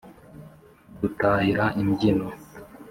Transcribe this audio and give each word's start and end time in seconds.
dutahira 1.01 1.65
imbyino 1.81 2.27